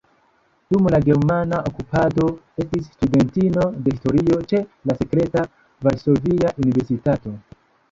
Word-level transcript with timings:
Dum 0.75 0.87
la 0.93 0.99
germana 1.09 1.59
okupado 1.71 2.29
estis 2.63 2.89
studentino 2.95 3.67
de 3.77 3.95
historio 3.97 4.41
ĉe 4.55 4.63
la 4.91 4.99
sekreta 5.05 5.47
Varsovia 5.91 6.57
Universitato. 6.67 7.39